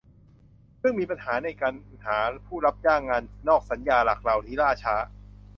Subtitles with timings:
[0.81, 1.73] ซึ่งมีปัญหาในการ
[2.05, 4.95] หาผู้รับจ้างงานนอกสัญญาหลักเหล่านี้ล่าช้า